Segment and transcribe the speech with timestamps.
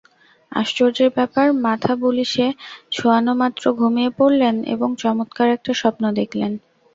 [0.51, 2.45] আশ্চর্যের ব্যাপার, মাথা বুলিশে
[2.91, 6.51] ছোঁয়ানোমাত্র ঘুমিয়ে পড়লেন, এবং চমৎকার একটা স্বপ্ন দেখলেন।